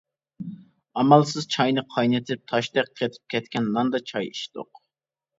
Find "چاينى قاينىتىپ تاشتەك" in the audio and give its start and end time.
1.55-2.89